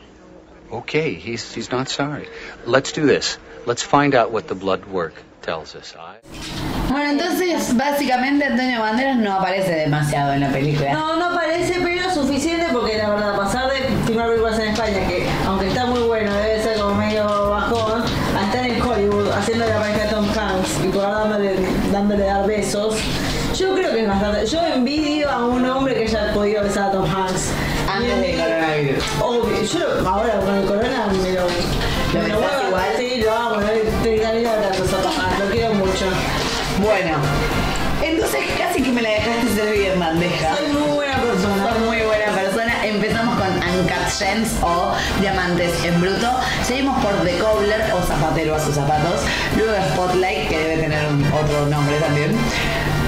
[0.71, 2.27] Okay, he's he's not sorry.
[2.65, 3.37] Let's do this.
[3.65, 5.95] Let's find out what the blood work tells us.
[5.95, 6.19] I...
[6.89, 10.91] Bueno, entonces, básicamente Antonio Banderas no aparece demasiado en la película.
[10.93, 15.25] No, no parece, pero suficiente porque la verdad, pasar de filmar películas en España, que
[15.45, 18.03] aunque está muy bueno, debe ser como medio bajón,
[18.37, 21.55] a estar en Hollywood haciendo la pareja de Tom Hanks y poder dándole,
[21.91, 22.95] dándole dar besos.
[23.55, 24.45] Yo creo que es bastante.
[24.45, 27.00] Yo envidio a un hombre que haya podido besar a Tom
[29.65, 31.41] yo ahora con el corona me lo.
[31.41, 32.85] ¿Lo me vuelvo- igual?
[32.97, 36.05] Sí, lo amo, le- te daría abrazos a Tom Hanks, lo quiero mucho.
[36.79, 37.17] Bueno,
[38.03, 40.55] entonces casi que me la dejaste servir en bandeja.
[40.57, 41.69] Soy muy buena persona.
[41.69, 42.85] Sos muy buena persona.
[42.85, 46.31] Empezamos con Uncut Gems o Diamantes en Bruto.
[46.65, 49.21] Seguimos por The Cobbler o Zapatero a sus zapatos.
[49.55, 52.35] Luego Spotlight, que debe tener un- otro nombre también.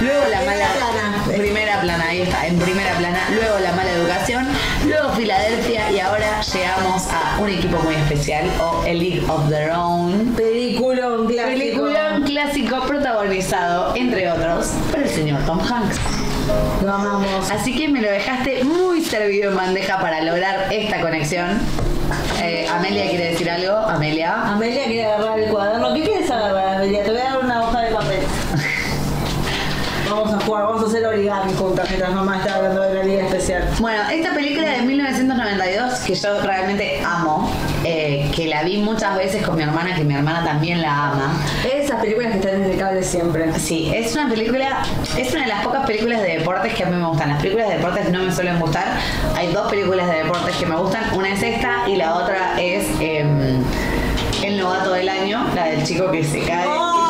[0.02, 1.24] Luego la mala plana.
[1.36, 3.18] primera plana, ahí está, en primera plana.
[3.34, 4.46] Luego la mala educación.
[4.86, 9.70] Luego Filadelfia y ahora llegamos a un equipo muy especial o A League of Their
[9.70, 10.34] Own.
[10.36, 11.58] Peliculón clásico.
[11.58, 15.98] Peliculón clásico protagonizado, entre otros, por el señor Tom Hanks.
[16.82, 17.50] Lo amamos.
[17.50, 21.58] Así que me lo dejaste muy servido en bandeja para lograr esta conexión.
[22.42, 23.76] Eh, Amelia quiere decir algo.
[23.76, 24.52] Amelia.
[24.52, 25.94] Amelia quiere agarrar el cuaderno.
[25.94, 27.02] ¿Qué quieres agarrar, Amelia?
[30.44, 33.68] Jugar, vamos a hacer origami juntas mientras mamá está hablando de la Liga Especial.
[33.80, 37.50] Bueno, esta película de 1992 que yo realmente amo,
[37.84, 41.40] eh, que la vi muchas veces con mi hermana, que mi hermana también la ama.
[41.64, 43.58] Esas películas que están en el cable siempre.
[43.58, 44.82] Sí, es una película,
[45.16, 47.28] es una de las pocas películas de deportes que a mí me gustan.
[47.30, 48.98] Las películas de deportes no me suelen gustar.
[49.36, 51.02] Hay dos películas de deportes que me gustan.
[51.14, 53.62] Una es esta y la otra es em,
[54.42, 57.03] El novato del año, la del chico que se cae y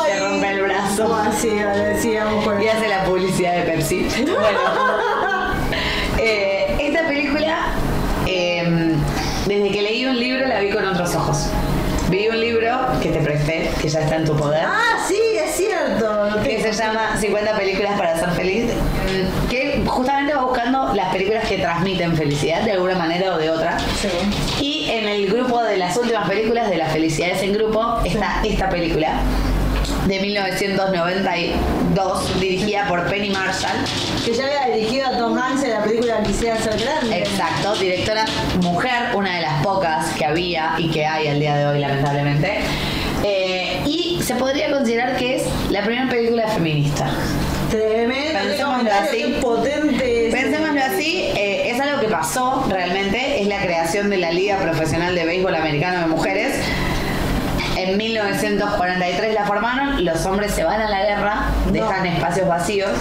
[0.97, 4.07] Así, decíamos por Y hace la publicidad de Pepsi.
[4.25, 4.59] Bueno,
[6.17, 7.73] eh, esta película,
[8.25, 8.95] em,
[9.45, 11.49] desde que leí un libro, la vi con otros ojos.
[12.09, 14.63] Vi un libro que te presté, que ya está en tu poder.
[14.65, 16.41] Ah, sí, es cierto.
[16.43, 21.45] que se llama 50 películas para ser feliz, mm, que justamente va buscando las películas
[21.47, 23.77] que transmiten felicidad de alguna manera o de otra.
[24.61, 28.69] Y en el grupo de las últimas películas de las felicidades en grupo está esta
[28.69, 29.19] película
[30.05, 33.75] de 1992 dirigida por Penny Marshall.
[34.23, 37.19] Que ya había dirigido a Tom Hanks en la película Quisiera ser grande.
[37.19, 38.25] Exacto, directora
[38.61, 42.59] mujer, una de las pocas que había y que hay al día de hoy lamentablemente.
[43.23, 47.09] Eh, y se podría considerar que es la primera película feminista.
[47.69, 48.39] Tremendo.
[48.39, 49.37] Pensémoslo así.
[49.41, 50.27] Potente.
[50.27, 50.33] es.
[50.33, 55.15] Pensémoslo así, eh, es algo que pasó realmente, es la creación de la Liga Profesional
[55.15, 56.55] de Béisbol Americano de Mujeres.
[57.85, 62.91] En 1943 la formaron, los hombres se van a la guerra, dejan espacios vacíos.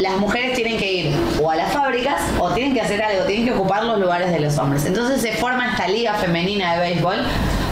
[0.00, 3.46] Las mujeres tienen que ir o a las fábricas o tienen que hacer algo, tienen
[3.46, 4.84] que ocupar los lugares de los hombres.
[4.86, 7.16] Entonces se forma esta liga femenina de béisbol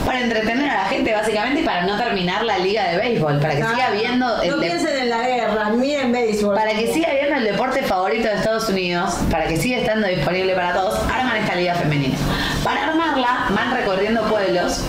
[0.05, 3.55] para entretener a la gente básicamente y para no terminar la liga de béisbol, para
[3.55, 3.75] que Claro.
[3.77, 6.55] siga viendo el No piensen en la guerra, miren béisbol.
[6.55, 10.55] para que siga viendo el deporte favorito de Estados Unidos, para que siga estando disponible
[10.55, 12.17] para todos, arman esta liga femenina.
[12.63, 14.83] Para armarla, van recorriendo pueblos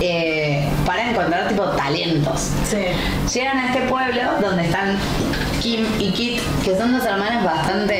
[0.00, 1.64] eh, para encontrar tipo
[3.32, 4.96] Llegan a este pueblo donde están
[5.60, 7.94] Kim y Kit, que son dos hermanas bastante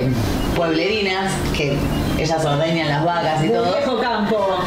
[0.00, 0.08] eh,
[0.56, 1.76] pueblerinas, que
[2.18, 3.74] ellas ordeñan las vacas y todo.
[3.76, 4.58] viejo campo.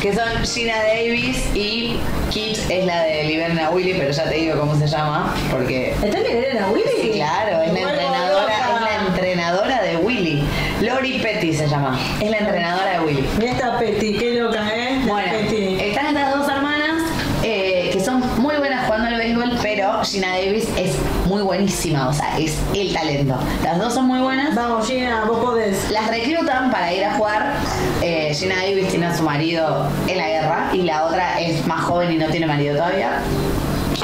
[0.00, 1.98] Que son Gina Davis y
[2.30, 5.90] Kit es la de Liberna Willy, pero ya te digo cómo se llama, porque...
[6.02, 6.84] ¿Está Liberna Willy?
[7.02, 10.42] Sí, claro, es la entrenadora, es la entrenadora de Willy.
[10.80, 11.98] Lori Petty se llama.
[12.18, 13.28] Es la entrenadora de Willy.
[13.38, 15.02] Mira esta Petty, qué loca, ¿eh?
[15.06, 15.78] Bueno, Petty.
[15.80, 17.02] están estas dos hermanas
[17.42, 20.94] eh, que son muy buenas jugando al béisbol, pero Gina Davis es
[21.26, 23.38] muy buenísima, o sea, es el talento.
[23.62, 24.54] Las dos son muy buenas.
[24.54, 25.90] Vamos, Gina, vos podés.
[25.90, 27.54] Las reclutan para ir a jugar.
[28.02, 31.84] Eh, Gina Davis tiene a su marido en la guerra y la otra es más
[31.84, 33.20] joven y no tiene marido todavía.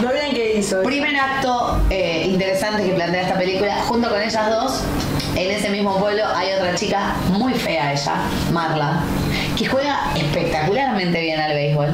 [0.00, 0.82] Lo bien que hizo.
[0.82, 4.82] Primer acto eh, interesante que plantea esta película, junto con ellas dos,
[5.34, 8.16] en ese mismo pueblo hay otra chica muy fea ella,
[8.52, 9.00] Marla,
[9.56, 11.88] que juega espectacularmente bien al béisbol.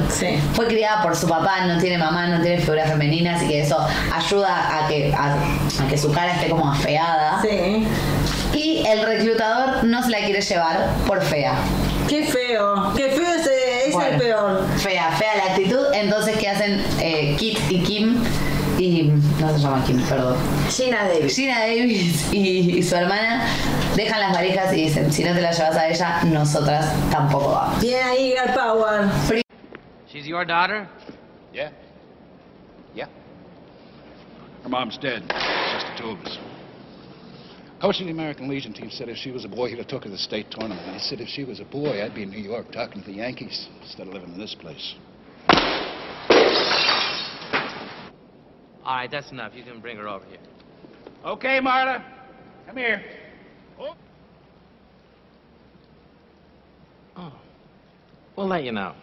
[0.53, 3.77] Fue criada por su papá, no tiene mamá, no tiene figuras femeninas, así que eso
[4.13, 7.41] ayuda a que, a, a que su cara esté como afeada.
[7.41, 7.87] Sí.
[8.53, 11.55] Y el reclutador no se la quiere llevar por fea.
[12.07, 12.93] Qué feo.
[12.95, 14.67] Qué feo ese, es Bueno, el peor.
[14.77, 15.85] Fea, fea la actitud.
[15.93, 18.23] Entonces, ¿qué hacen eh, Kit y Kim?
[18.77, 20.35] Y no se llama Kim, perdón.
[20.69, 21.35] Gina Davis.
[21.35, 23.45] Gina Davis y, y su hermana
[23.95, 27.81] dejan las varijas y dicen, si no te la llevas a ella, nosotras tampoco vamos.
[27.81, 29.09] Bien ahí, Girl Power.
[30.07, 30.87] She's your daughter?
[31.53, 31.71] Yeah.
[32.95, 33.07] Yeah.
[34.63, 35.23] Her mom's dead.
[35.27, 36.37] Just the two of us.
[37.81, 40.03] Coach of the American Legion team said if she was a boy, he'd have took
[40.03, 40.87] her to the state tournament.
[40.87, 43.17] I said if she was a boy, I'd be in New York talking to the
[43.17, 44.95] Yankees instead of living in this place.
[48.85, 49.53] All right, that's enough.
[49.55, 50.39] You can bring her over here.
[51.25, 52.03] Okay, Marla.
[52.67, 53.03] Come here.
[53.79, 53.95] Oh.
[57.15, 57.33] Oh.
[58.35, 58.93] We'll let you know.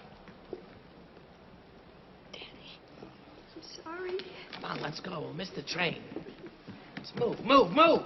[2.33, 2.45] Danny,
[3.01, 4.19] I'm sorry.
[4.55, 5.21] Come on, let's go.
[5.21, 6.03] We'll miss the train.
[6.97, 8.03] Let's move, move, move.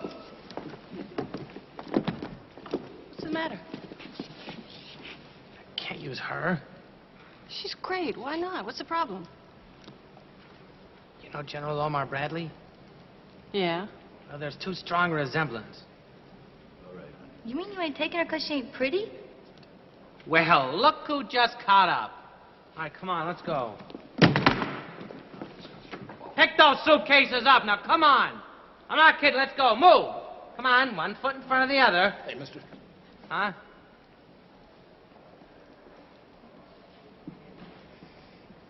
[3.08, 3.58] What's the matter?
[4.18, 6.60] I can't use her.
[7.48, 8.16] She's great.
[8.16, 8.64] Why not?
[8.64, 9.26] What's the problem?
[11.22, 12.50] You know General Omar Bradley?
[13.52, 13.86] Yeah.
[14.28, 15.82] Well, there's too strong a resemblance.
[17.44, 19.10] You mean you ain't taking her 'cause she ain't pretty?
[20.26, 22.12] Well, look who just caught up.
[22.76, 23.76] All right, come on, let's go.
[26.36, 27.64] Pick those suitcases up.
[27.64, 28.40] Now, come on.
[28.88, 29.36] I'm not kidding.
[29.36, 29.76] Let's go.
[29.76, 30.14] Move.
[30.56, 32.10] Come on, one foot in front of the other.
[32.26, 32.60] Hey, mister.
[33.28, 33.52] Huh?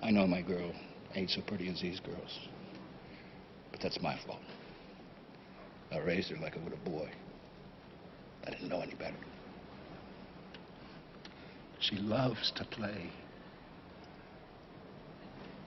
[0.02, 0.72] I know my girl
[1.14, 2.38] ain't so pretty as these girls.
[3.70, 4.40] But that's my fault.
[5.92, 7.08] I raised her like I would a boy.
[8.46, 9.14] I didn't know any better.
[11.80, 13.11] She loves to play.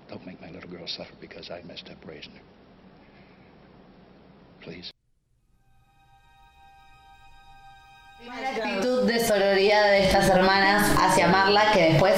[0.09, 2.41] Don't make my little girl suffer because I messed up raising her.
[4.61, 4.91] Please.
[8.19, 12.15] Primera actitud de sororidad de estas hermanas hacia Marla que después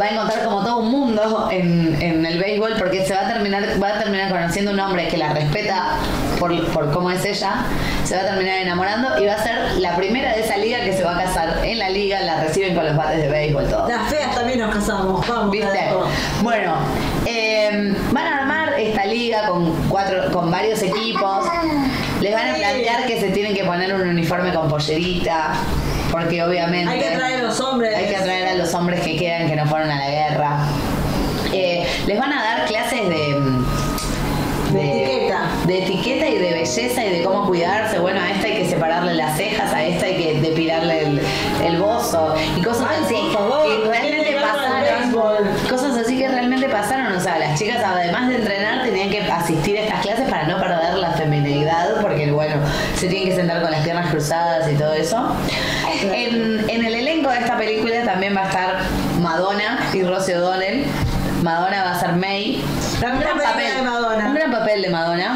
[0.00, 3.34] va a encontrar como todo un mundo en, en el béisbol porque se va a
[3.34, 5.98] terminar va a terminar conociendo un hombre que la respeta
[6.38, 7.64] por, por cómo es ella
[8.04, 10.92] se va a terminar enamorando y va a ser la primera de esa liga que
[10.92, 13.88] se va a casar en la liga la reciben con los bates de béisbol todo
[13.88, 15.26] Las feas también nos casamos.
[15.26, 15.50] Vamos.
[15.50, 15.80] ¿Viste?
[16.42, 16.74] Bueno,
[17.26, 21.46] eh, van a armar esta liga con cuatro, con varios equipos.
[22.20, 25.52] Les van a plantear que se tienen que poner un uniforme con pollerita,
[26.10, 27.94] porque obviamente Hay que atraer a los hombres.
[27.96, 30.56] hay que atraer a los hombres que quedan que no fueron a la guerra.
[31.52, 33.36] Eh, les van a dar clases de
[34.72, 35.40] De etiqueta.
[35.66, 36.25] de etiqueta
[36.66, 37.98] belleza y de cómo cuidarse.
[37.98, 41.20] Bueno, a esta hay que separarle las cejas, a esta hay que depilarle el,
[41.64, 45.56] el bozo y cosas Ay, así que realmente pasaron.
[45.68, 47.12] Cosas así que realmente pasaron.
[47.12, 50.58] O sea, las chicas además de entrenar tenían que asistir a estas clases para no
[50.58, 52.56] perder la feminidad, porque bueno,
[52.96, 55.36] se tienen que sentar con las piernas cruzadas y todo eso.
[56.02, 58.78] En, en el elenco de esta película también va a estar
[59.20, 60.86] Madonna y Rosie O'Donnell.
[61.42, 62.62] Madonna va a ser May.
[62.94, 64.26] Un gran papel, de Madonna.
[64.26, 65.35] Un gran papel de Madonna.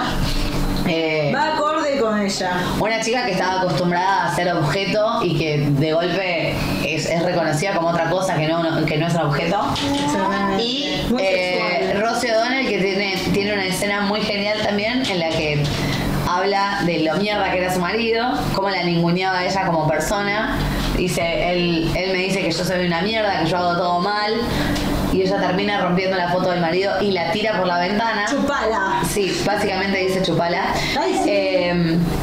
[2.40, 2.61] Ella.
[2.81, 7.74] una chica que estaba acostumbrada a ser objeto y que de golpe es, es reconocida
[7.74, 9.74] como otra cosa que no, que no es un objeto.
[10.59, 11.94] Y eh.
[12.00, 15.62] Rosie O'Donnell que tiene, tiene una escena muy genial también en la que
[16.29, 20.57] habla de lo mierda que era su marido, cómo la ninguneaba a ella como persona.
[20.96, 24.33] Dice, él, él me dice que yo soy una mierda, que yo hago todo mal.
[25.12, 28.26] Y ella termina rompiendo la foto del marido y la tira por la ventana.
[28.29, 29.03] Chupala.
[29.09, 30.72] Sí, básicamente dice chupala.
[31.26, 32.20] Eh, en esto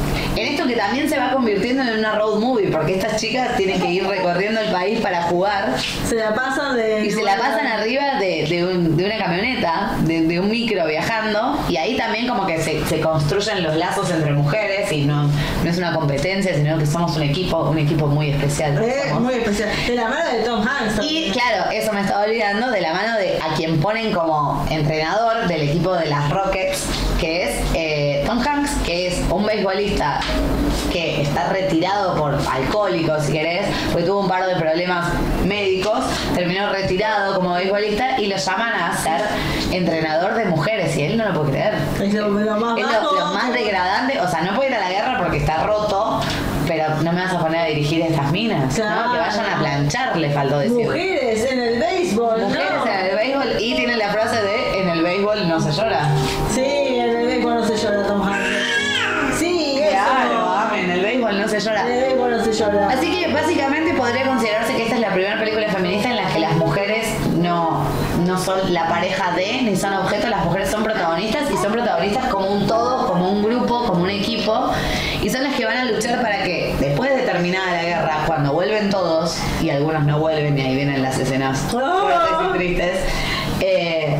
[0.67, 4.06] que también se va convirtiendo en una road movie, porque estas chicas tienen que ir
[4.08, 5.76] recorriendo el país para jugar.
[6.07, 7.05] Se la pasan de.
[7.05, 10.86] Y se la pasan arriba de, de un- de una camioneta, de, de un micro
[10.86, 15.24] viajando, y ahí también como que se, se construyen los lazos entre mujeres y no,
[15.63, 18.74] no es una competencia, sino que somos un equipo, un equipo muy especial.
[19.20, 19.70] Muy especial.
[19.88, 20.99] De la mano de Tom Hanks.
[21.01, 25.47] y claro, eso me estaba olvidando de la mano de a quien ponen como entrenador
[25.47, 26.86] del equipo de las Rockets,
[27.20, 30.20] que es eh, Tom Hanks, que es un beisbolista
[30.91, 35.07] que está retirado por alcohólico, si querés, porque tuvo un par de problemas
[35.45, 35.99] médicos,
[36.36, 39.21] terminó retirado como beisbolista y lo llaman a ser
[39.71, 41.73] entrenador de mujeres y él no lo puede creer.
[42.01, 44.80] Es lo, lo más Es lo, lo más degradante, o sea, no puede ir a
[44.80, 46.21] la guerra porque está roto,
[46.67, 49.11] pero no me vas a poner a dirigir estas minas, ¿no?
[49.11, 50.86] Que vayan a planchar, le faltó decir.
[50.86, 52.88] Mujeres en el béisbol, Mujeres ¿no?
[52.88, 56.09] en el béisbol y tiene la frase de en el béisbol no se llora.
[61.60, 62.43] Se llora.
[62.43, 62.88] Se llora.
[62.89, 66.39] Así que básicamente podría considerarse que esta es la primera película feminista en la que
[66.39, 67.84] las mujeres no,
[68.26, 72.26] no son la pareja de ni son objeto, las mujeres son protagonistas y son protagonistas
[72.28, 74.72] como un todo, como un grupo, como un equipo
[75.24, 78.53] y son las que van a luchar para que después de terminada la guerra, cuando
[78.53, 81.91] vuelven todos y algunos no vuelven y ahí vienen las escenas fuertes
[82.49, 82.99] y tristes,
[83.62, 84.18] eh,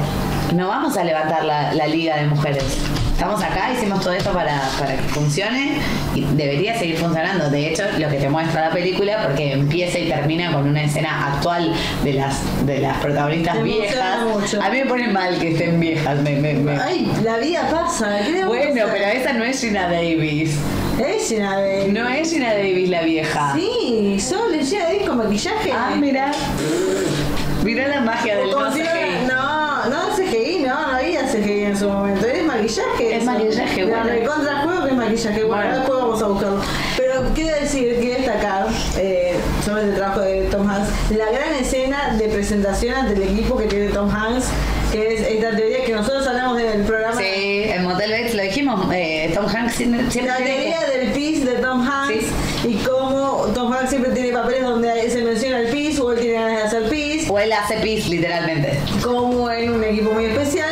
[0.54, 2.80] no vamos a levantar la, la liga de mujeres.
[3.18, 5.80] Estamos acá, hicimos todo esto para, para que funcione
[6.14, 7.50] y debería seguir funcionando.
[7.50, 11.34] De hecho, lo que te muestra la película, porque empieza y termina con una escena
[11.34, 12.38] actual de las,
[12.68, 14.22] de las protagonistas Me viejas.
[14.22, 14.62] mucho.
[14.62, 16.20] A mí me pone mal que estén viejas.
[16.22, 18.20] me- me- me- Ay, la vida pasa.
[18.24, 20.52] ¿qué le vamos a Bueno, pero esa no es Gina Davis.
[21.04, 21.94] Es Gina Davis.
[21.94, 23.54] No es Gina Davis la vieja.
[23.56, 25.72] Sí, solo es Gina Davis con maquillaje.
[25.74, 26.32] Ah, mira.
[27.64, 28.72] Mira la magia del no
[32.86, 33.18] maquillaje.
[33.18, 34.10] Es maquillaje, La bueno.
[34.20, 35.44] recontra juego que es maquillaje.
[35.44, 35.78] Bueno, Bueno.
[35.78, 36.62] después vamos a buscarlo.
[36.98, 38.68] Pero quiero decir, quiero destacar
[38.98, 43.58] eh, sobre el trabajo de Tom Hanks, la gran escena de presentación ante el equipo
[43.58, 44.46] que tiene Tom Hanks,
[44.92, 47.18] que es esta teoría que nosotros hablamos en el programa.
[47.22, 48.88] Sí, en Motel Bates lo dijimos.
[48.94, 52.26] eh, Tom Hanks siempre, siempre La que- teoría del pis de Tom Hanks
[52.66, 56.36] y cómo Tom Hanks siempre tiene papeles donde se menciona el pis o él tiene
[56.36, 57.30] ganas de hacer pis.
[57.30, 58.80] O él hace pis, literalmente.
[59.04, 60.67] Como en un equipo muy especial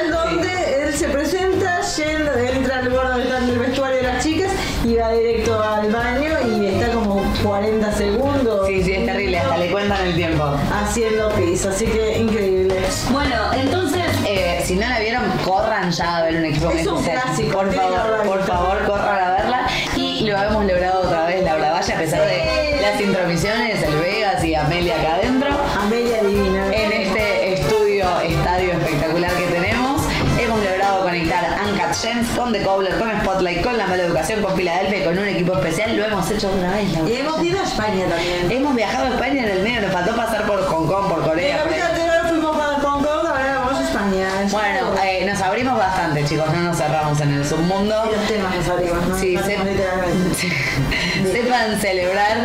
[10.96, 12.80] Haciendo pis, así que increíble.
[13.12, 17.04] Bueno, entonces, eh, si no la vieron, corran ya a ver un equipo Es un
[17.04, 19.68] clásico, Por favor, por favor, corran a verla.
[19.98, 24.42] Y lo hemos logrado otra vez, Laura Valle, a pesar de las intromisiones, el Vegas
[24.46, 25.50] y Amelia acá adentro.
[25.78, 26.68] Amelia divina.
[26.74, 30.02] En este estudio, estadio espectacular que tenemos,
[30.40, 34.56] hemos logrado conectar Uncut Gems con The Cobbler, con Spotlight, con La Mala Educación, con
[34.56, 35.98] Filadelfia con un equipo especial.
[35.98, 37.12] Lo hemos hecho otra vez, Laura.
[37.12, 38.52] Y hemos ido a España también.
[38.52, 41.58] Hemos viajado a España en el medio, nos faltó pasar por Hong Kong, por Corea.
[41.58, 41.78] la por ahí.
[41.80, 44.28] vida anterior fuimos a Hong Kong, ahora vamos a España.
[44.50, 48.10] Bueno, eh, nos abrimos bastante, chicos, no nos cerramos en el submundo.
[48.10, 49.18] Y los temas nos abrimos, ¿no?
[49.20, 50.48] Sí, Nos se- abrimos literalmente.
[51.32, 52.38] sepan celebrar,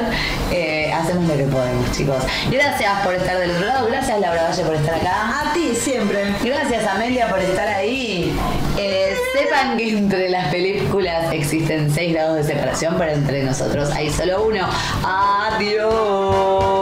[0.51, 2.22] eh, hacemos lo que podemos, chicos.
[2.51, 5.41] Gracias por estar del otro lado, gracias Laura Valle por estar acá.
[5.51, 6.24] A ti siempre.
[6.43, 8.37] Gracias Amelia por estar ahí.
[8.76, 14.11] Eh, sepan que entre las películas existen 6 grados de separación, pero entre nosotros hay
[14.11, 14.68] solo uno.
[15.05, 16.80] Adiós.